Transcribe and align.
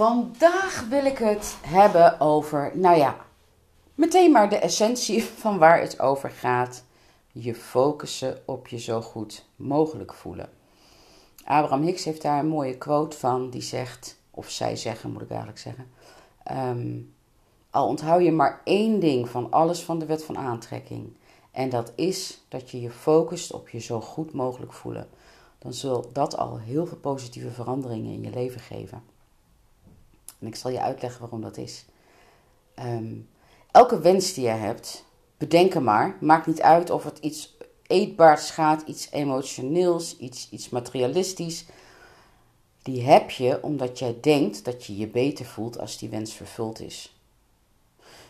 Vandaag 0.00 0.86
wil 0.88 1.04
ik 1.04 1.18
het 1.18 1.56
hebben 1.62 2.20
over, 2.20 2.70
nou 2.74 2.96
ja, 2.96 3.16
meteen 3.94 4.30
maar 4.30 4.48
de 4.48 4.56
essentie 4.56 5.24
van 5.42 5.58
waar 5.58 5.80
het 5.80 6.00
over 6.00 6.30
gaat. 6.30 6.84
Je 7.32 7.54
focussen 7.54 8.42
op 8.44 8.68
je 8.68 8.78
zo 8.78 9.00
goed 9.00 9.44
mogelijk 9.56 10.14
voelen. 10.14 10.48
Abraham 11.44 11.82
Hicks 11.82 12.04
heeft 12.04 12.22
daar 12.22 12.38
een 12.38 12.48
mooie 12.48 12.78
quote 12.78 13.16
van, 13.16 13.50
die 13.50 13.62
zegt, 13.62 14.20
of 14.30 14.50
zij 14.50 14.76
zeggen 14.76 15.10
moet 15.12 15.22
ik 15.22 15.28
eigenlijk 15.30 15.58
zeggen. 15.58 15.90
Ehm, 16.42 16.98
al 17.70 17.86
onthoud 17.86 18.22
je 18.22 18.32
maar 18.32 18.60
één 18.64 19.00
ding 19.00 19.28
van 19.28 19.50
alles 19.50 19.82
van 19.82 19.98
de 19.98 20.06
wet 20.06 20.24
van 20.24 20.38
aantrekking. 20.38 21.12
En 21.50 21.70
dat 21.70 21.92
is 21.94 22.44
dat 22.48 22.70
je 22.70 22.80
je 22.80 22.90
focust 22.90 23.52
op 23.52 23.68
je 23.68 23.78
zo 23.78 24.00
goed 24.00 24.32
mogelijk 24.32 24.72
voelen. 24.72 25.08
Dan 25.58 25.72
zal 25.72 26.10
dat 26.12 26.36
al 26.36 26.58
heel 26.58 26.86
veel 26.86 26.98
positieve 26.98 27.50
veranderingen 27.50 28.12
in 28.12 28.22
je 28.22 28.30
leven 28.30 28.60
geven. 28.60 29.18
En 30.40 30.46
ik 30.46 30.56
zal 30.56 30.70
je 30.70 30.80
uitleggen 30.80 31.20
waarom 31.20 31.40
dat 31.40 31.56
is. 31.56 31.84
Ehm, 32.74 33.14
elke 33.70 34.00
wens 34.00 34.32
die 34.32 34.44
je 34.44 34.50
hebt, 34.50 35.04
bedenk 35.36 35.74
er 35.74 35.82
maar. 35.82 36.16
Maakt 36.20 36.46
niet 36.46 36.60
uit 36.60 36.90
of 36.90 37.04
het 37.04 37.18
iets 37.18 37.56
eetbaars 37.86 38.50
gaat, 38.50 38.82
iets 38.82 39.10
emotioneels, 39.10 40.16
iets, 40.16 40.48
iets 40.50 40.68
materialistisch. 40.68 41.64
Die 42.82 43.02
heb 43.02 43.30
je 43.30 43.62
omdat 43.62 43.98
jij 43.98 44.18
denkt 44.20 44.64
dat 44.64 44.84
je 44.84 44.96
je 44.96 45.06
beter 45.06 45.44
voelt 45.44 45.78
als 45.78 45.98
die 45.98 46.08
wens 46.08 46.34
vervuld 46.34 46.80
is. 46.80 47.14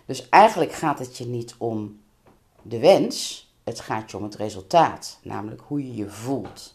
Dus 0.06 0.28
eigenlijk 0.28 0.72
gaat 0.72 0.98
het 0.98 1.16
je 1.16 1.26
niet 1.26 1.54
om 1.58 2.00
de 2.62 2.78
wens, 2.78 3.48
het 3.64 3.80
gaat 3.80 4.10
je 4.10 4.16
om 4.16 4.22
het 4.22 4.34
resultaat, 4.34 5.18
namelijk 5.22 5.62
hoe 5.66 5.86
je 5.86 5.94
je 5.94 6.10
voelt. 6.10 6.74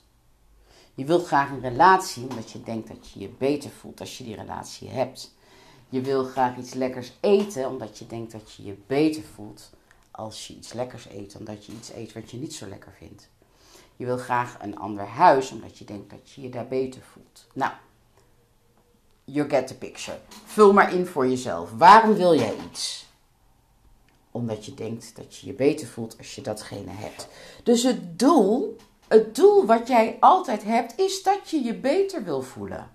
Je 0.95 1.05
wilt 1.05 1.26
graag 1.26 1.49
een 1.49 1.62
relatie 1.62 2.27
omdat 2.30 2.52
je 2.52 2.63
denkt 2.63 2.88
dat 2.88 3.09
je 3.09 3.20
je 3.20 3.30
beter 3.30 3.70
voelt 3.70 3.99
als 3.99 4.17
je 4.17 4.23
die 4.23 4.36
relatie 4.36 4.90
hebt. 4.90 5.34
Je 5.90 6.02
wil 6.02 6.23
graag 6.23 6.58
iets 6.58 6.73
lekkers 6.73 7.11
eten 7.20 7.70
omdat 7.70 7.97
je 7.97 8.08
denkt 8.08 8.31
dat 8.31 8.53
je 8.53 8.64
je 8.64 8.78
beter 8.88 9.23
voelt 9.23 9.70
als 10.11 10.47
je 10.47 10.55
iets 10.55 10.73
lekkers 10.73 11.09
eet, 11.09 11.36
omdat 11.36 11.66
je 11.66 11.72
iets 11.72 11.94
eet 11.94 12.14
wat 12.14 12.31
je 12.31 12.38
niet 12.38 12.53
zo 12.53 12.67
lekker 12.67 12.92
vindt. 12.97 13.30
Je 13.95 14.05
wil 14.05 14.17
graag 14.17 14.58
een 14.61 14.78
ander 14.78 15.05
huis 15.05 15.52
omdat 15.52 15.78
je 15.78 15.86
denkt 15.86 16.09
dat 16.09 16.31
je 16.31 16.42
je 16.42 16.50
daar 16.50 16.67
beter 16.67 17.02
voelt. 17.02 17.48
Nou, 17.53 17.72
you 19.23 19.50
get 19.50 19.67
the 19.67 19.77
picture. 19.77 20.20
Vul 20.45 20.73
maar 20.73 20.94
in 20.94 21.05
voor 21.05 21.27
jezelf. 21.27 21.72
Waarom 21.77 22.14
wil 22.14 22.36
jij 22.36 22.55
iets? 22.70 23.05
Omdat 24.31 24.66
je 24.66 24.73
denkt 24.73 25.16
dat 25.16 25.36
je 25.36 25.48
je 25.48 25.53
beter 25.53 25.88
voelt 25.88 26.17
als 26.17 26.36
je 26.36 26.42
datgene 26.42 26.92
hebt. 26.92 27.27
Dus 27.64 27.83
het 27.83 28.20
doel 28.20 28.77
het 29.08 29.36
doel 29.36 29.66
wat 29.66 29.88
jij 29.88 30.17
altijd 30.20 30.64
hebt, 30.64 31.00
is 31.00 31.23
dat 31.23 31.50
je 31.50 31.64
je 31.64 31.73
beter 31.73 32.23
wil 32.23 32.42
voelen. 32.42 32.89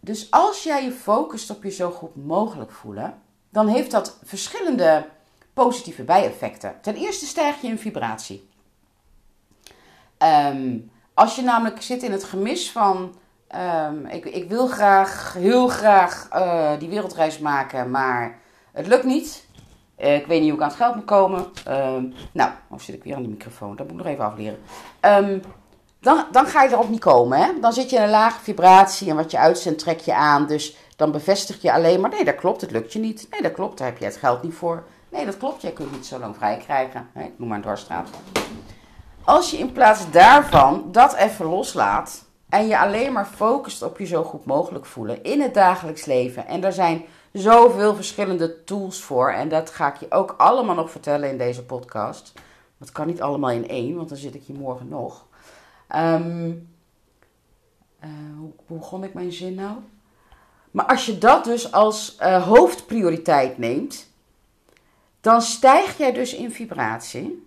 Dus 0.00 0.30
als 0.30 0.62
jij 0.62 0.84
je 0.84 0.92
focust 0.92 1.50
op 1.50 1.62
je 1.62 1.70
zo 1.70 1.90
goed 1.90 2.26
mogelijk 2.26 2.72
voelen, 2.72 3.22
dan 3.50 3.68
heeft 3.68 3.90
dat 3.90 4.18
verschillende 4.24 5.08
positieve 5.52 6.02
bijeffecten. 6.02 6.74
Ten 6.80 6.94
eerste 6.94 7.26
stijg 7.26 7.60
je 7.60 7.68
in 7.68 7.78
vibratie. 7.78 8.48
Ehm, 10.18 10.78
als 11.14 11.36
je 11.36 11.42
namelijk 11.42 11.82
zit 11.82 12.02
in 12.02 12.12
het 12.12 12.24
gemis 12.24 12.70
van. 12.70 13.14
Um, 13.54 14.06
ik, 14.06 14.24
ik, 14.24 14.48
wil 14.48 14.66
graag, 14.66 15.32
heel 15.32 15.68
graag 15.68 16.28
uh, 16.32 16.78
die 16.78 16.88
wereldreis 16.88 17.38
maken, 17.38 17.90
maar 17.90 18.38
het 18.72 18.86
lukt 18.86 19.04
niet. 19.04 19.45
Uh, 19.98 20.14
ik 20.14 20.26
weet 20.26 20.40
niet 20.40 20.50
hoe 20.50 20.58
ik 20.58 20.64
aan 20.64 20.68
het 20.68 20.78
geld 20.78 20.94
moet 20.94 21.04
komen. 21.04 21.46
Uh, 21.68 21.96
nou, 22.32 22.50
of 22.68 22.82
zit 22.82 22.94
ik 22.94 23.04
weer 23.04 23.14
aan 23.14 23.22
de 23.22 23.28
microfoon? 23.28 23.76
Dat 23.76 23.86
moet 23.86 23.98
ik 23.98 24.04
nog 24.04 24.12
even 24.12 24.24
afleren. 24.24 24.58
Um, 25.00 25.42
dan, 26.00 26.24
dan 26.32 26.46
ga 26.46 26.62
je 26.62 26.70
erop 26.70 26.88
niet 26.88 27.00
komen. 27.00 27.38
Hè? 27.38 27.50
Dan 27.60 27.72
zit 27.72 27.90
je 27.90 27.96
in 27.96 28.02
een 28.02 28.10
lage 28.10 28.40
vibratie 28.40 29.10
en 29.10 29.16
wat 29.16 29.30
je 29.30 29.38
uitzendt 29.38 29.78
trek 29.78 30.00
je 30.00 30.14
aan. 30.14 30.46
Dus 30.46 30.76
dan 30.96 31.12
bevestig 31.12 31.62
je 31.62 31.72
alleen 31.72 32.00
maar, 32.00 32.10
nee 32.10 32.24
dat 32.24 32.34
klopt, 32.34 32.60
het 32.60 32.70
lukt 32.70 32.92
je 32.92 32.98
niet. 32.98 33.26
Nee 33.30 33.42
dat 33.42 33.52
klopt, 33.52 33.78
daar 33.78 33.88
heb 33.88 33.98
je 33.98 34.04
het 34.04 34.16
geld 34.16 34.42
niet 34.42 34.54
voor. 34.54 34.84
Nee 35.08 35.24
dat 35.24 35.36
klopt, 35.36 35.62
jij 35.62 35.72
kunt 35.72 35.92
niet 35.92 36.06
zo 36.06 36.18
lang 36.18 36.36
vrij 36.36 36.56
krijgen. 36.56 37.08
Ik 37.14 37.32
noem 37.36 37.48
maar 37.48 37.56
een 37.56 37.62
dwarsstraat. 37.62 38.08
Als 39.24 39.50
je 39.50 39.58
in 39.58 39.72
plaats 39.72 40.10
daarvan 40.10 40.88
dat 40.92 41.14
even 41.14 41.46
loslaat 41.46 42.24
en 42.48 42.66
je 42.66 42.78
alleen 42.78 43.12
maar 43.12 43.26
focust 43.26 43.82
op 43.82 43.98
je 43.98 44.06
zo 44.06 44.22
goed 44.22 44.44
mogelijk 44.44 44.86
voelen 44.86 45.22
in 45.22 45.40
het 45.40 45.54
dagelijks 45.54 46.04
leven. 46.04 46.46
En 46.46 46.64
er 46.64 46.72
zijn 46.72 47.04
zoveel 47.38 47.94
verschillende 47.94 48.64
tools 48.64 49.00
voor. 49.00 49.30
En 49.30 49.48
dat 49.48 49.70
ga 49.70 49.92
ik 49.92 50.00
je 50.00 50.10
ook 50.10 50.34
allemaal 50.38 50.74
nog 50.74 50.90
vertellen 50.90 51.30
in 51.30 51.38
deze 51.38 51.64
podcast. 51.64 52.32
Dat 52.78 52.92
kan 52.92 53.06
niet 53.06 53.22
allemaal 53.22 53.50
in 53.50 53.68
één, 53.68 53.96
want 53.96 54.08
dan 54.08 54.18
zit 54.18 54.34
ik 54.34 54.42
hier 54.42 54.56
morgen 54.56 54.88
nog. 54.88 55.26
Um, 55.94 56.68
uh, 58.04 58.10
hoe, 58.38 58.78
begon 58.78 59.04
ik 59.04 59.14
mijn 59.14 59.32
zin 59.32 59.54
nou? 59.54 59.76
Maar 60.70 60.86
als 60.86 61.06
je 61.06 61.18
dat 61.18 61.44
dus 61.44 61.72
als 61.72 62.16
uh, 62.20 62.46
hoofdprioriteit 62.46 63.58
neemt, 63.58 64.10
dan 65.20 65.42
stijg 65.42 65.98
jij 65.98 66.12
dus 66.12 66.34
in 66.34 66.52
vibratie. 66.52 67.46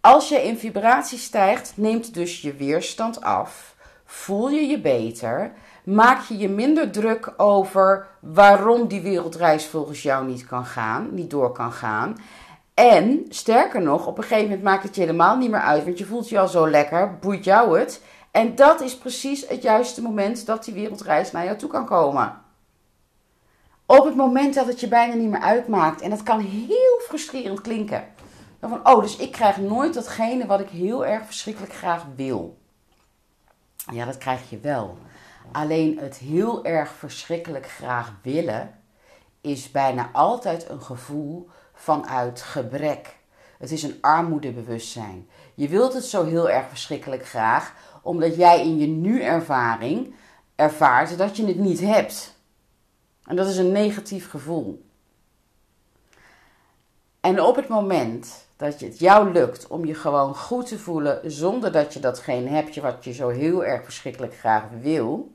Als 0.00 0.28
je 0.28 0.42
in 0.42 0.58
vibratie 0.58 1.18
stijgt, 1.18 1.72
neemt 1.76 2.14
dus 2.14 2.40
je 2.40 2.54
weerstand 2.54 3.20
af. 3.20 3.76
Voel 4.10 4.48
je 4.48 4.66
je 4.66 4.80
beter 4.80 5.52
maak 5.84 6.20
je 6.20 6.38
je 6.38 6.48
minder 6.48 6.90
druk 6.90 7.32
over 7.36 8.06
waarom 8.20 8.88
die 8.88 9.00
wereldreis 9.00 9.66
volgens 9.66 10.02
jou 10.02 10.26
niet 10.26 10.46
kan 10.46 10.64
gaan, 10.64 11.08
niet 11.14 11.30
door 11.30 11.52
kan 11.52 11.72
gaan. 11.72 12.16
En 12.74 13.24
sterker 13.28 13.82
nog, 13.82 14.06
op 14.06 14.18
een 14.18 14.22
gegeven 14.22 14.44
moment 14.44 14.62
maakt 14.62 14.82
het 14.82 14.94
je 14.94 15.00
helemaal 15.00 15.36
niet 15.36 15.50
meer 15.50 15.60
uit, 15.60 15.84
want 15.84 15.98
je 15.98 16.04
voelt 16.04 16.28
je 16.28 16.38
al 16.38 16.48
zo 16.48 16.70
lekker, 16.70 17.18
boeit 17.18 17.44
jou 17.44 17.78
het. 17.78 18.02
En 18.30 18.54
dat 18.54 18.80
is 18.80 18.98
precies 18.98 19.48
het 19.48 19.62
juiste 19.62 20.02
moment 20.02 20.46
dat 20.46 20.64
die 20.64 20.74
wereldreis 20.74 21.32
naar 21.32 21.44
jou 21.44 21.56
toe 21.56 21.68
kan 21.68 21.86
komen. 21.86 22.40
Op 23.86 24.04
het 24.04 24.16
moment 24.16 24.54
dat 24.54 24.66
het 24.66 24.80
je 24.80 24.88
bijna 24.88 25.14
niet 25.14 25.30
meer 25.30 25.40
uitmaakt, 25.40 26.00
en 26.00 26.10
dat 26.10 26.22
kan 26.22 26.40
heel 26.40 27.00
frustrerend 27.08 27.60
klinken. 27.60 28.04
Van, 28.60 28.88
oh, 28.88 29.00
dus 29.00 29.16
ik 29.16 29.32
krijg 29.32 29.56
nooit 29.56 29.94
datgene 29.94 30.46
wat 30.46 30.60
ik 30.60 30.68
heel 30.68 31.06
erg 31.06 31.24
verschrikkelijk 31.26 31.74
graag 31.74 32.04
wil. 32.16 32.56
Ja, 33.92 34.04
dat 34.04 34.18
krijg 34.18 34.50
je 34.50 34.58
wel. 34.58 34.98
Alleen 35.52 35.98
het 35.98 36.16
heel 36.16 36.64
erg 36.64 36.90
verschrikkelijk 36.90 37.66
graag 37.66 38.12
willen 38.22 38.74
is 39.40 39.70
bijna 39.70 40.10
altijd 40.12 40.68
een 40.68 40.82
gevoel 40.82 41.48
vanuit 41.74 42.42
gebrek. 42.42 43.16
Het 43.58 43.70
is 43.70 43.82
een 43.82 43.98
armoedebewustzijn. 44.00 45.28
Je 45.54 45.68
wilt 45.68 45.94
het 45.94 46.04
zo 46.04 46.24
heel 46.24 46.50
erg 46.50 46.68
verschrikkelijk 46.68 47.26
graag, 47.26 47.74
omdat 48.02 48.36
jij 48.36 48.60
in 48.60 48.78
je 48.78 48.86
nu-ervaring 48.86 50.14
ervaart 50.54 51.18
dat 51.18 51.36
je 51.36 51.46
het 51.46 51.58
niet 51.58 51.80
hebt. 51.80 52.36
En 53.24 53.36
dat 53.36 53.48
is 53.48 53.56
een 53.56 53.72
negatief 53.72 54.30
gevoel. 54.30 54.87
En 57.20 57.42
op 57.42 57.56
het 57.56 57.68
moment 57.68 58.46
dat 58.56 58.80
het 58.80 58.98
jou 58.98 59.32
lukt 59.32 59.66
om 59.66 59.84
je 59.84 59.94
gewoon 59.94 60.34
goed 60.34 60.66
te 60.66 60.78
voelen 60.78 61.30
zonder 61.30 61.72
dat 61.72 61.94
je 61.94 62.00
datgene 62.00 62.48
hebt 62.48 62.76
wat 62.76 63.04
je 63.04 63.12
zo 63.12 63.28
heel 63.28 63.64
erg 63.64 63.84
verschrikkelijk 63.84 64.36
graag 64.36 64.64
wil, 64.80 65.32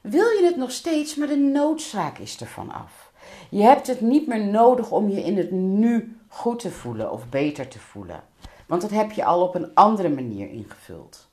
wil 0.00 0.28
je 0.28 0.44
het 0.44 0.56
nog 0.56 0.70
steeds, 0.70 1.14
maar 1.14 1.28
de 1.28 1.36
noodzaak 1.36 2.18
is 2.18 2.40
ervan 2.40 2.70
af. 2.72 3.12
Je 3.50 3.62
hebt 3.62 3.86
het 3.86 4.00
niet 4.00 4.26
meer 4.26 4.44
nodig 4.44 4.90
om 4.90 5.08
je 5.08 5.22
in 5.22 5.36
het 5.36 5.50
nu 5.50 6.16
goed 6.28 6.58
te 6.58 6.70
voelen 6.70 7.12
of 7.12 7.28
beter 7.28 7.68
te 7.68 7.78
voelen. 7.78 8.22
Want 8.66 8.82
dat 8.82 8.90
heb 8.90 9.12
je 9.12 9.24
al 9.24 9.42
op 9.42 9.54
een 9.54 9.74
andere 9.74 10.08
manier 10.08 10.50
ingevuld. 10.50 11.28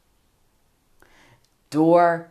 Door 1.68 2.28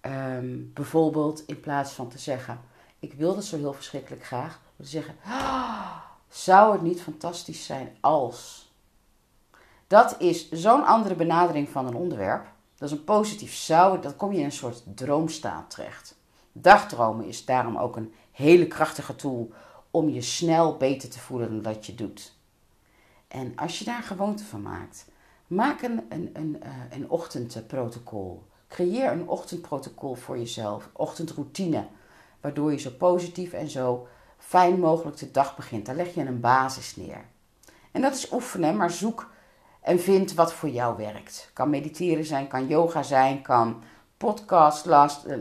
ehm, 0.00 0.58
bijvoorbeeld 0.74 1.42
in 1.46 1.60
plaats 1.60 1.92
van 1.92 2.08
te 2.08 2.18
zeggen: 2.18 2.60
Ik 2.98 3.12
wil 3.12 3.36
het 3.36 3.44
zo 3.44 3.56
heel 3.56 3.72
verschrikkelijk 3.72 4.24
graag, 4.24 4.60
te 4.76 4.84
zeggen: 4.84 5.14
ah, 5.24 5.96
Zou 6.32 6.72
het 6.72 6.82
niet 6.82 7.02
fantastisch 7.02 7.64
zijn 7.64 7.96
als. 8.00 8.70
Dat 9.86 10.20
is 10.20 10.50
zo'n 10.50 10.84
andere 10.84 11.14
benadering 11.14 11.68
van 11.68 11.86
een 11.86 11.94
onderwerp. 11.94 12.46
Dat 12.76 12.90
is 12.90 12.96
een 12.96 13.04
positief 13.04 13.54
zou, 13.54 14.00
dan 14.00 14.16
kom 14.16 14.32
je 14.32 14.38
in 14.38 14.44
een 14.44 14.52
soort 14.52 14.82
droomstaat 14.94 15.70
terecht. 15.70 16.16
Dagdromen 16.52 17.26
is 17.26 17.44
daarom 17.44 17.76
ook 17.76 17.96
een 17.96 18.14
hele 18.30 18.66
krachtige 18.66 19.16
tool 19.16 19.50
om 19.90 20.08
je 20.08 20.22
snel 20.22 20.76
beter 20.76 21.10
te 21.10 21.18
voelen 21.18 21.48
dan 21.48 21.62
dat 21.72 21.86
je 21.86 21.94
doet. 21.94 22.32
En 23.28 23.52
als 23.56 23.78
je 23.78 23.84
daar 23.84 24.02
gewoonte 24.02 24.44
van 24.44 24.62
maakt, 24.62 25.06
maak 25.46 25.82
een, 25.82 26.06
een, 26.08 26.30
een, 26.32 26.62
eh, 26.62 26.70
een 26.90 27.10
ochtendprotocol. 27.10 28.42
Creëer 28.68 29.12
een 29.12 29.28
ochtendprotocol 29.28 30.14
voor 30.14 30.38
jezelf, 30.38 30.88
ochtendroutine, 30.92 31.86
waardoor 32.40 32.72
je 32.72 32.78
zo 32.78 32.90
positief 32.90 33.52
en 33.52 33.68
zo 33.68 34.06
fijn 34.46 34.78
mogelijk 34.80 35.16
de 35.16 35.30
dag 35.30 35.56
begint. 35.56 35.86
Daar 35.86 35.94
leg 35.94 36.14
je 36.14 36.20
een 36.20 36.40
basis 36.40 36.96
neer. 36.96 37.24
En 37.92 38.00
dat 38.00 38.14
is 38.14 38.32
oefenen, 38.32 38.76
maar 38.76 38.90
zoek 38.90 39.30
en 39.80 40.00
vind 40.00 40.34
wat 40.34 40.52
voor 40.52 40.68
jou 40.68 40.96
werkt. 40.96 41.50
Kan 41.52 41.70
mediteren 41.70 42.24
zijn, 42.24 42.48
kan 42.48 42.66
yoga 42.66 43.02
zijn, 43.02 43.42
kan 43.42 43.82
podcast 44.16 44.86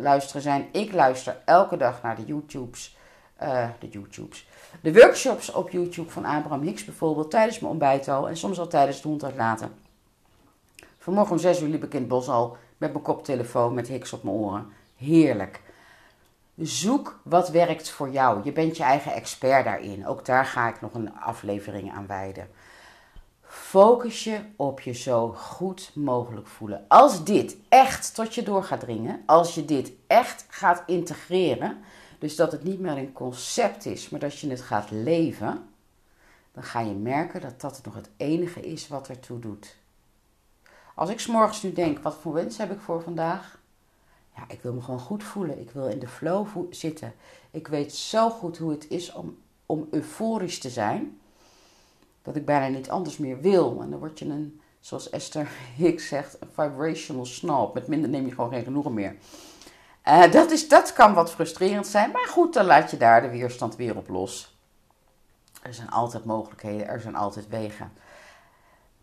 luisteren 0.01 0.41
zijn. 0.41 0.67
Ik 0.71 0.93
luister 0.93 1.37
elke 1.45 1.77
dag 1.77 2.01
naar 2.01 2.15
de 2.15 2.25
YouTubes, 2.25 2.97
uh, 3.43 3.69
de 3.79 3.89
YouTubes, 3.89 4.47
de 4.81 4.93
workshops 4.93 5.51
op 5.51 5.69
YouTube 5.69 6.09
van 6.09 6.25
Abraham 6.25 6.61
Hicks 6.61 6.85
bijvoorbeeld 6.85 7.31
tijdens 7.31 7.59
mijn 7.59 7.71
ontbijt 7.71 8.07
al 8.07 8.29
en 8.29 8.37
soms 8.37 8.59
al 8.59 8.67
tijdens 8.67 9.01
de 9.01 9.07
hond 9.07 9.23
uitlaten. 9.23 9.73
Vanmorgen 10.97 11.31
om 11.31 11.39
6 11.39 11.61
uur 11.61 11.69
liep 11.69 11.83
ik 11.83 11.93
in 11.93 11.99
het 11.99 12.09
bos 12.09 12.27
al 12.27 12.57
met 12.77 12.91
mijn 12.91 13.03
koptelefoon 13.03 13.73
met 13.73 13.87
Hicks 13.87 14.13
op 14.13 14.23
mijn 14.23 14.35
oren. 14.35 14.71
heerlijk. 14.95 15.61
Zoek 16.61 17.19
wat 17.23 17.49
werkt 17.49 17.89
voor 17.89 18.09
jou. 18.09 18.43
Je 18.43 18.51
bent 18.51 18.77
je 18.77 18.83
eigen 18.83 19.13
expert 19.13 19.65
daarin. 19.65 20.07
Ook 20.07 20.25
daar 20.25 20.45
ga 20.45 20.67
ik 20.67 20.81
nog 20.81 20.93
een 20.93 21.15
aflevering 21.15 21.91
aan 21.91 22.07
wijden. 22.07 22.47
Focus 23.41 24.23
je 24.23 24.39
op 24.55 24.79
je 24.79 24.93
zo 24.93 25.29
goed 25.29 25.91
mogelijk 25.95 26.47
voelen. 26.47 26.85
Als 26.87 27.23
dit 27.23 27.57
echt 27.69 28.15
tot 28.15 28.35
je 28.35 28.43
door 28.43 28.63
gaat 28.63 28.79
dringen, 28.79 29.23
als 29.25 29.55
je 29.55 29.65
dit 29.65 29.91
echt 30.07 30.45
gaat 30.49 30.83
integreren, 30.85 31.77
dus 32.19 32.35
dat 32.35 32.51
het 32.51 32.63
niet 32.63 32.79
meer 32.79 32.97
een 32.97 33.13
concept 33.13 33.85
is, 33.85 34.09
maar 34.09 34.19
dat 34.19 34.39
je 34.39 34.49
het 34.49 34.61
gaat 34.61 34.91
leven, 34.91 35.69
dan 36.51 36.63
ga 36.63 36.79
je 36.79 36.93
merken 36.93 37.41
dat 37.41 37.61
dat 37.61 37.81
nog 37.83 37.95
het 37.95 38.09
enige 38.17 38.59
is 38.59 38.87
wat 38.87 39.07
ertoe 39.07 39.39
doet. 39.39 39.75
Als 40.95 41.09
ik 41.09 41.19
s'morgens 41.19 41.63
nu 41.63 41.73
denk, 41.73 41.99
wat 41.99 42.15
voor 42.21 42.33
wens 42.33 42.57
heb 42.57 42.71
ik 42.71 42.79
voor 42.79 43.01
vandaag? 43.01 43.60
Ja, 44.35 44.43
ik 44.47 44.61
wil 44.61 44.73
me 44.73 44.81
gewoon 44.81 44.99
goed 44.99 45.23
voelen. 45.23 45.59
Ik 45.59 45.71
wil 45.71 45.87
in 45.87 45.99
de 45.99 46.07
flow 46.07 46.47
zitten. 46.69 47.13
Ik 47.51 47.67
weet 47.67 47.93
zo 47.93 48.29
goed 48.29 48.57
hoe 48.57 48.71
het 48.71 48.85
is 48.89 49.11
om, 49.11 49.37
om 49.65 49.87
euforisch 49.91 50.59
te 50.59 50.69
zijn. 50.69 51.19
Dat 52.21 52.35
ik 52.35 52.45
bijna 52.45 52.67
niet 52.67 52.89
anders 52.89 53.17
meer 53.17 53.41
wil. 53.41 53.81
En 53.81 53.89
dan 53.89 53.99
word 53.99 54.19
je 54.19 54.25
een, 54.25 54.61
zoals 54.79 55.09
Esther 55.09 55.49
Hicks 55.77 56.07
zegt, 56.07 56.37
een 56.41 56.49
vibrational 56.51 57.25
snob. 57.25 57.73
Met 57.73 57.87
minder 57.87 58.09
neem 58.09 58.25
je 58.25 58.31
gewoon 58.31 58.51
geen 58.51 58.63
genoegen 58.63 58.93
meer. 58.93 59.15
Uh, 60.07 60.31
dat, 60.31 60.51
is, 60.51 60.67
dat 60.67 60.93
kan 60.93 61.13
wat 61.13 61.31
frustrerend 61.31 61.87
zijn. 61.87 62.11
Maar 62.11 62.27
goed, 62.27 62.53
dan 62.53 62.65
laat 62.65 62.91
je 62.91 62.97
daar 62.97 63.21
de 63.21 63.29
weerstand 63.29 63.75
weer 63.75 63.97
op 63.97 64.09
los. 64.09 64.55
Er 65.61 65.73
zijn 65.73 65.89
altijd 65.89 66.25
mogelijkheden. 66.25 66.87
Er 66.87 67.01
zijn 67.01 67.15
altijd 67.15 67.47
wegen. 67.47 67.91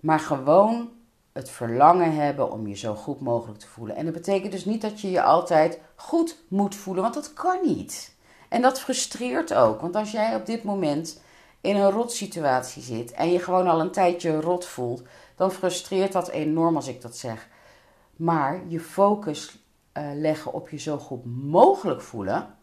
Maar 0.00 0.20
gewoon 0.20 0.90
het 1.38 1.50
verlangen 1.50 2.14
hebben 2.14 2.52
om 2.52 2.66
je 2.66 2.76
zo 2.76 2.94
goed 2.94 3.20
mogelijk 3.20 3.58
te 3.58 3.66
voelen. 3.66 3.96
En 3.96 4.04
dat 4.04 4.14
betekent 4.14 4.52
dus 4.52 4.64
niet 4.64 4.82
dat 4.82 5.00
je 5.00 5.10
je 5.10 5.22
altijd 5.22 5.80
goed 5.94 6.36
moet 6.48 6.74
voelen, 6.74 7.02
want 7.02 7.14
dat 7.14 7.32
kan 7.32 7.58
niet. 7.64 8.14
En 8.48 8.62
dat 8.62 8.80
frustreert 8.80 9.54
ook, 9.54 9.80
want 9.80 9.96
als 9.96 10.10
jij 10.10 10.34
op 10.34 10.46
dit 10.46 10.62
moment 10.62 11.22
in 11.60 11.76
een 11.76 11.90
rotsituatie 11.90 12.82
zit 12.82 13.12
en 13.12 13.32
je 13.32 13.38
gewoon 13.38 13.66
al 13.66 13.80
een 13.80 13.90
tijdje 13.90 14.40
rot 14.40 14.64
voelt, 14.64 15.02
dan 15.36 15.52
frustreert 15.52 16.12
dat 16.12 16.28
enorm 16.28 16.76
als 16.76 16.88
ik 16.88 17.02
dat 17.02 17.16
zeg. 17.16 17.48
Maar 18.16 18.60
je 18.66 18.80
focus 18.80 19.58
uh, 19.98 20.04
leggen 20.14 20.52
op 20.52 20.68
je 20.68 20.78
zo 20.78 20.98
goed 20.98 21.24
mogelijk 21.24 22.00
voelen, 22.00 22.54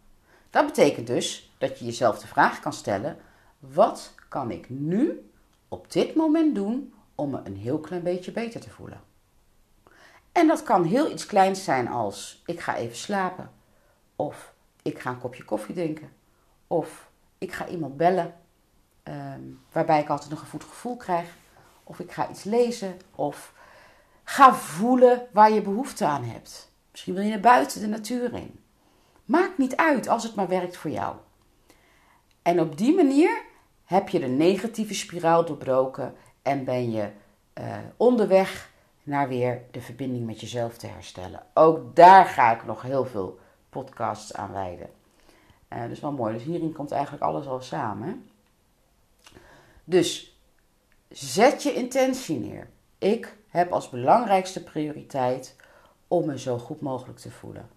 dat 0.50 0.66
betekent 0.66 1.06
dus 1.06 1.54
dat 1.58 1.78
je 1.78 1.84
jezelf 1.84 2.18
de 2.18 2.26
vraag 2.26 2.60
kan 2.60 2.72
stellen: 2.72 3.16
wat 3.58 4.14
kan 4.28 4.50
ik 4.50 4.70
nu 4.70 5.30
op 5.68 5.92
dit 5.92 6.14
moment 6.14 6.54
doen 6.54 6.94
om 7.16 7.30
me 7.30 7.40
een 7.44 7.56
heel 7.56 7.78
klein 7.78 8.02
beetje 8.02 8.32
beter 8.32 8.60
te 8.60 8.70
voelen. 8.70 9.00
En 10.32 10.46
dat 10.46 10.62
kan 10.62 10.84
heel 10.84 11.10
iets 11.10 11.26
kleins 11.26 11.64
zijn 11.64 11.88
als 11.88 12.42
ik 12.46 12.60
ga 12.60 12.76
even 12.76 12.96
slapen. 12.96 13.50
Of 14.16 14.52
ik 14.82 14.98
ga 14.98 15.10
een 15.10 15.20
kopje 15.20 15.44
koffie 15.44 15.74
drinken. 15.74 16.12
Of 16.66 17.08
ik 17.38 17.52
ga 17.52 17.68
iemand 17.68 17.96
bellen 17.96 18.34
ehm, 19.02 19.40
waarbij 19.72 20.00
ik 20.00 20.08
altijd 20.08 20.30
nog 20.30 20.40
een 20.40 20.46
goed 20.48 20.64
gevoel 20.64 20.96
krijg. 20.96 21.34
Of 21.84 21.98
ik 21.98 22.12
ga 22.12 22.30
iets 22.30 22.44
lezen. 22.44 22.96
Of 23.14 23.52
ga 24.24 24.54
voelen 24.54 25.26
waar 25.32 25.52
je 25.52 25.62
behoefte 25.62 26.06
aan 26.06 26.24
hebt. 26.24 26.70
Misschien 26.90 27.14
wil 27.14 27.22
je 27.22 27.30
naar 27.30 27.40
buiten 27.40 27.80
de 27.80 27.86
natuur 27.86 28.34
in. 28.34 28.60
Maakt 29.24 29.58
niet 29.58 29.76
uit 29.76 30.08
als 30.08 30.22
het 30.22 30.34
maar 30.34 30.48
werkt 30.48 30.76
voor 30.76 30.90
jou. 30.90 31.16
En 32.42 32.60
op 32.60 32.78
die 32.78 32.94
manier 32.94 33.42
heb 33.84 34.08
je 34.08 34.18
de 34.18 34.26
negatieve 34.26 34.94
spiraal 34.94 35.44
doorbroken 35.44 36.14
en 36.46 36.64
ben 36.64 36.90
je 36.90 37.10
uh, 37.58 37.76
onderweg 37.96 38.70
naar 39.02 39.28
weer 39.28 39.62
de 39.70 39.80
verbinding 39.80 40.26
met 40.26 40.40
jezelf 40.40 40.76
te 40.76 40.86
herstellen. 40.86 41.42
Ook 41.54 41.96
daar 41.96 42.24
ga 42.24 42.54
ik 42.54 42.64
nog 42.64 42.82
heel 42.82 43.04
veel 43.04 43.38
podcasts 43.68 44.34
aan 44.34 44.52
wijden. 44.52 44.90
Uh, 45.72 45.88
dus 45.88 46.00
wel 46.00 46.12
mooi. 46.12 46.32
Dus 46.32 46.42
hierin 46.42 46.72
komt 46.72 46.90
eigenlijk 46.90 47.22
alles 47.22 47.46
al 47.46 47.60
samen. 47.60 48.30
Dus 49.84 50.38
zet 51.08 51.62
je 51.62 51.74
intentie 51.74 52.38
neer. 52.38 52.68
Ik 52.98 53.36
heb 53.48 53.72
als 53.72 53.90
belangrijkste 53.90 54.62
prioriteit 54.62 55.56
om 56.08 56.26
me 56.26 56.38
zo 56.38 56.58
goed 56.58 56.80
mogelijk 56.80 57.18
te 57.18 57.30
voelen. 57.30 57.68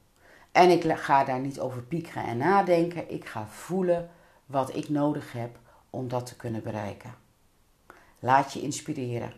En 0.52 0.70
ik 0.70 0.92
ga 0.92 1.24
daar 1.24 1.40
niet 1.40 1.60
over 1.60 1.82
piekeren 1.82 2.24
en 2.24 2.38
nadenken. 2.38 3.12
Ik 3.12 3.26
ga 3.26 3.48
voelen 3.48 4.10
wat 4.46 4.76
ik 4.76 4.90
nodig 4.90 5.32
heb 5.32 5.58
om 5.90 6.08
dat 6.08 6.26
te 6.26 6.36
kunnen 6.36 6.64
bereiken. 6.64 7.28
Laat 8.20 8.54
je 8.54 8.62
inspireren. 8.62 9.30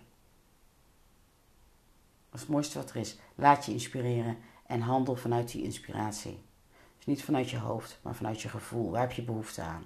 Dat 2.29 2.39
is 2.39 2.39
het 2.39 2.49
mooiste 2.49 2.77
wat 2.77 2.89
er 2.89 2.95
is. 2.95 3.17
Laat 3.35 3.65
je 3.65 3.71
inspireren 3.71 4.37
en 4.65 4.81
handel 4.81 5.15
vanuit 5.15 5.51
die 5.51 5.63
inspiratie. 5.63 6.39
Dus 6.97 7.05
niet 7.05 7.23
vanuit 7.23 7.49
je 7.49 7.57
hoofd, 7.57 7.99
maar 8.01 8.15
vanuit 8.15 8.41
je 8.41 8.49
gevoel. 8.49 8.91
Waar 8.91 9.01
heb 9.01 9.11
je 9.11 9.23
behoefte 9.23 9.61
aan? 9.61 9.85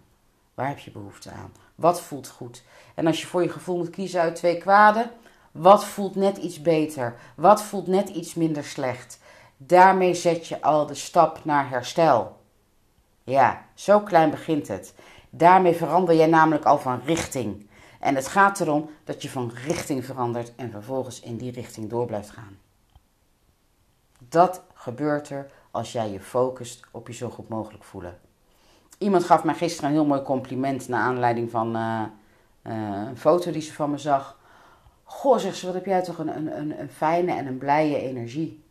Waar 0.54 0.68
heb 0.68 0.80
je 0.80 0.92
behoefte 0.92 1.32
aan? 1.32 1.52
Wat 1.76 2.02
voelt 2.02 2.28
goed? 2.28 2.64
En 2.96 3.08
als 3.08 3.22
je 3.22 3.28
voor 3.28 3.44
je 3.44 3.50
gevoel 3.50 3.78
moet 3.78 3.90
kiezen 3.90 4.22
uit 4.22 4.36
twee 4.36 4.58
kwaden, 4.58 5.12
wat 5.52 5.86
voelt 5.86 6.16
net 6.16 6.38
iets 6.38 6.62
beter? 6.62 7.16
Wat 7.36 7.64
voelt 7.64 7.88
net 7.88 8.10
iets 8.10 8.34
minder 8.34 8.64
slecht? 8.64 9.20
Daarmee 9.58 10.14
zet 10.14 10.48
je 10.48 10.62
al 10.62 10.86
de 10.86 10.94
stap 10.94 11.46
naar 11.46 11.70
herstel. 11.70 12.38
Ja, 13.24 13.66
zo 13.74 14.00
klein 14.00 14.30
begint 14.30 14.68
het. 14.68 14.94
Daarmee 15.30 15.74
verander 15.74 16.16
jij 16.16 16.28
namelijk 16.28 16.66
al 16.66 16.80
van 16.80 17.02
richting. 17.06 17.68
En 18.06 18.16
het 18.16 18.28
gaat 18.28 18.60
erom 18.60 18.90
dat 19.04 19.22
je 19.22 19.30
van 19.30 19.52
richting 19.66 20.06
verandert 20.06 20.56
en 20.56 20.72
vervolgens 20.72 21.20
in 21.20 21.38
die 21.38 21.52
richting 21.52 21.90
door 21.90 22.06
blijft 22.06 22.30
gaan. 22.30 22.58
Dat 24.20 24.62
gebeurt 24.74 25.30
er 25.30 25.52
als 25.72 25.92
jij 25.92 26.12
je 26.12 26.20
focust 26.20 26.84
op 26.92 27.08
je 27.08 27.14
zo 27.14 27.30
goed 27.30 27.50
mogelijk 27.50 27.84
voelen. 27.84 28.20
Iemand 28.98 29.24
gaf 29.24 29.44
mij 29.44 29.54
gisteren 29.54 29.90
een 29.90 29.96
heel 29.96 30.06
mooi 30.06 30.22
compliment 30.22 30.88
naar 30.88 31.02
aanleiding 31.02 31.52
van 31.52 31.76
uh, 31.76 32.02
een 32.62 33.18
foto 33.18 33.52
die 33.52 33.62
ze 33.62 33.74
van 33.74 33.92
me 33.92 33.98
zag. 33.98 34.40
Goh, 35.04 35.38
zegt 35.38 35.58
ze, 35.58 35.66
wat 35.66 35.76
heb 35.76 35.86
jij 35.86 36.02
toch 36.04 36.18
een, 36.18 36.36
een, 36.60 36.80
een 36.80 36.90
fijne 36.90 37.32
en 37.32 37.48
een 37.48 37.58
blije 37.58 38.00
energie. 38.00 38.64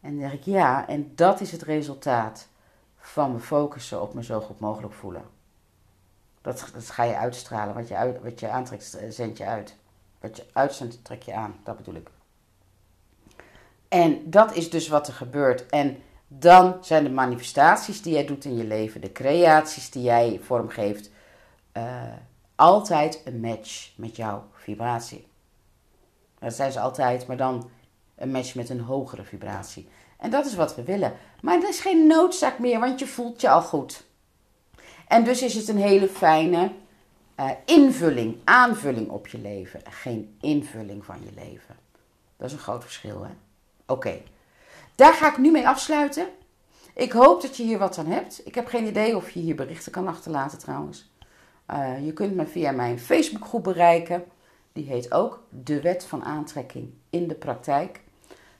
En 0.00 0.20
dan 0.20 0.30
ik 0.30 0.44
ja, 0.44 0.88
en 0.88 1.12
dat 1.14 1.40
is 1.40 1.52
het 1.52 1.62
resultaat 1.62 2.48
van 2.96 3.32
me 3.32 3.38
focussen 3.38 4.02
op 4.02 4.14
me 4.14 4.24
zo 4.24 4.40
goed 4.40 4.60
mogelijk 4.60 4.92
voelen. 4.92 5.40
Dat, 6.42 6.70
dat 6.74 6.90
ga 6.90 7.02
je 7.02 7.16
uitstralen. 7.16 7.74
Wat 7.74 7.88
je, 7.88 7.96
uit, 7.96 8.22
wat 8.22 8.40
je 8.40 8.48
aantrekt, 8.48 8.94
eh, 8.94 9.10
zend 9.10 9.36
je 9.36 9.44
uit. 9.44 9.76
Wat 10.20 10.36
je 10.36 10.46
uitzendt, 10.52 11.04
trek 11.04 11.22
je 11.22 11.34
aan. 11.34 11.54
Dat 11.64 11.76
bedoel 11.76 11.94
ik. 11.94 12.10
En 13.88 14.30
dat 14.30 14.54
is 14.54 14.70
dus 14.70 14.88
wat 14.88 15.06
er 15.06 15.14
gebeurt. 15.14 15.66
En 15.66 16.02
dan 16.28 16.76
zijn 16.80 17.04
de 17.04 17.10
manifestaties 17.10 18.02
die 18.02 18.12
jij 18.12 18.26
doet 18.26 18.44
in 18.44 18.56
je 18.56 18.64
leven, 18.64 19.00
de 19.00 19.12
creaties 19.12 19.90
die 19.90 20.02
jij 20.02 20.40
vormgeeft, 20.42 21.10
uh, 21.76 22.02
altijd 22.54 23.22
een 23.24 23.40
match 23.40 23.90
met 23.96 24.16
jouw 24.16 24.44
vibratie. 24.52 25.26
Dat 26.38 26.54
zijn 26.54 26.72
ze 26.72 26.80
altijd, 26.80 27.26
maar 27.26 27.36
dan 27.36 27.70
een 28.14 28.30
match 28.30 28.54
met 28.54 28.68
een 28.68 28.80
hogere 28.80 29.24
vibratie. 29.24 29.88
En 30.18 30.30
dat 30.30 30.46
is 30.46 30.54
wat 30.54 30.74
we 30.74 30.82
willen. 30.82 31.12
Maar 31.40 31.62
er 31.62 31.68
is 31.68 31.80
geen 31.80 32.06
noodzaak 32.06 32.58
meer, 32.58 32.80
want 32.80 32.98
je 32.98 33.06
voelt 33.06 33.40
je 33.40 33.50
al 33.50 33.62
goed. 33.62 34.04
En 35.12 35.24
dus 35.24 35.42
is 35.42 35.54
het 35.54 35.68
een 35.68 35.78
hele 35.78 36.08
fijne 36.08 36.72
uh, 37.40 37.50
invulling, 37.64 38.36
aanvulling 38.44 39.08
op 39.08 39.26
je 39.26 39.38
leven. 39.38 39.80
Geen 39.90 40.36
invulling 40.40 41.04
van 41.04 41.16
je 41.24 41.30
leven. 41.34 41.76
Dat 42.36 42.46
is 42.46 42.52
een 42.52 42.58
groot 42.58 42.82
verschil, 42.82 43.22
hè? 43.24 43.30
Oké, 43.86 44.22
daar 44.94 45.14
ga 45.14 45.30
ik 45.30 45.38
nu 45.38 45.50
mee 45.50 45.68
afsluiten. 45.68 46.28
Ik 46.94 47.12
hoop 47.12 47.42
dat 47.42 47.56
je 47.56 47.62
hier 47.62 47.78
wat 47.78 47.98
aan 47.98 48.06
hebt. 48.06 48.46
Ik 48.46 48.54
heb 48.54 48.66
geen 48.66 48.86
idee 48.86 49.16
of 49.16 49.30
je 49.30 49.40
hier 49.40 49.54
berichten 49.54 49.92
kan 49.92 50.08
achterlaten 50.08 50.58
trouwens. 50.58 51.10
Uh, 51.70 52.04
je 52.04 52.12
kunt 52.12 52.34
me 52.34 52.46
via 52.46 52.70
mijn 52.70 52.98
Facebookgroep 52.98 53.64
bereiken. 53.64 54.24
Die 54.72 54.86
heet 54.86 55.12
ook 55.12 55.42
De 55.48 55.80
Wet 55.80 56.04
van 56.04 56.24
Aantrekking 56.24 56.92
in 57.10 57.28
de 57.28 57.34
Praktijk. 57.34 58.00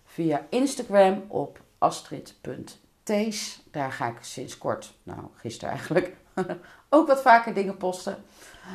Via 0.04 0.46
Instagram 0.48 1.24
op 1.28 1.60
astrid.tees. 1.78 3.62
Daar 3.70 3.92
ga 3.92 4.08
ik 4.08 4.18
sinds 4.20 4.58
kort, 4.58 4.94
nou 5.02 5.20
gisteren 5.34 5.70
eigenlijk, 5.70 6.20
ook 6.88 7.06
wat 7.06 7.22
vaker 7.22 7.54
dingen 7.54 7.76
posten. 7.76 8.24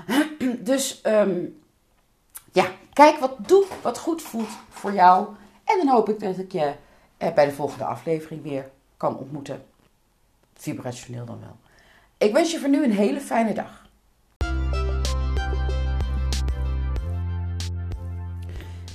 dus 0.60 1.02
um, 1.06 1.62
ja, 2.52 2.68
kijk 2.94 3.20
wat 3.20 3.48
doe, 3.48 3.66
wat 3.82 3.98
goed 3.98 4.22
voelt 4.22 4.50
voor 4.70 4.94
jou. 4.94 5.28
En 5.64 5.78
dan 5.78 5.88
hoop 5.88 6.10
ik 6.10 6.20
dat 6.20 6.38
ik 6.38 6.52
je 6.52 6.74
eh, 7.18 7.34
bij 7.34 7.46
de 7.46 7.52
volgende 7.52 7.86
aflevering 7.86 8.44
weer 8.44 8.70
kan 8.98 9.18
ontmoeten. 9.18 9.66
Vibrationeel 10.54 11.26
dan 11.26 11.40
wel. 11.40 11.58
Ik 12.18 12.34
wens 12.34 12.52
je 12.52 12.60
voor 12.60 12.70
nu 12.70 12.84
een 12.84 12.92
hele 12.92 13.22
fijne 13.22 13.54
dag. 13.54 13.87